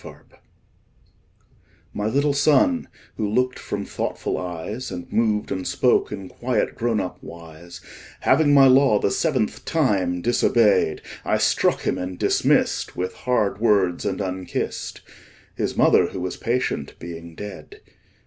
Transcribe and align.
The 0.01 0.07
Toys 0.09 0.21
MY 1.93 2.07
little 2.07 2.33
Son, 2.33 2.87
who 3.17 3.29
look'd 3.29 3.59
from 3.59 3.85
thoughtful 3.85 4.35
eyes 4.39 4.89
And 4.89 5.13
moved 5.13 5.51
and 5.51 5.67
spoke 5.67 6.11
in 6.11 6.27
quiet 6.27 6.73
grown 6.73 6.99
up 6.99 7.21
wise, 7.21 7.81
Having 8.21 8.51
my 8.55 8.65
law 8.65 8.97
the 8.97 9.11
seventh 9.11 9.63
time 9.63 10.23
disobey'd, 10.23 11.03
I 11.23 11.37
struck 11.37 11.81
him, 11.81 11.99
and 11.99 12.17
dismiss'd 12.17 12.93
With 12.95 13.13
hard 13.13 13.59
words 13.61 14.03
and 14.03 14.19
unkiss'd, 14.21 15.01
5 15.05 15.05
—His 15.55 15.77
Mother, 15.77 16.07
who 16.07 16.19
was 16.19 16.35
patient, 16.35 16.97
being 16.97 17.35
dead. 17.35 17.81